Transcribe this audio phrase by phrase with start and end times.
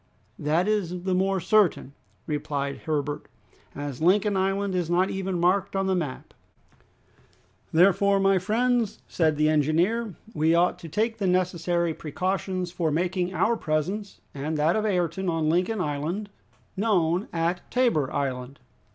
[0.39, 1.93] "That is the more certain,"
[2.25, 3.27] replied Herbert,
[3.75, 6.33] "as Lincoln Island is not even marked on the map."
[7.71, 13.35] "Therefore, my friends," said the engineer, "we ought to take the necessary precautions for making
[13.35, 16.31] our presence and that of Ayrton on Lincoln Island
[16.75, 18.59] known at Tabor Island."